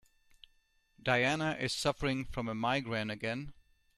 [0.99, 3.53] Diana is suffering from migraine again.